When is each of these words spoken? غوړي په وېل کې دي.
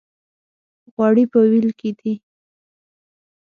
غوړي 0.93 1.25
په 1.31 1.39
وېل 1.49 1.69
کې 1.79 1.89
دي. 1.99 2.13